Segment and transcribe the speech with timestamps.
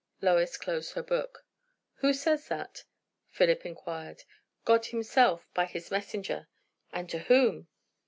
[0.21, 1.45] '"Lois closed her book.
[1.97, 2.85] "Who says that?"
[3.29, 4.23] Philip inquired.
[4.65, 6.47] "God himself, by his messenger."
[6.91, 7.67] "And to whom?"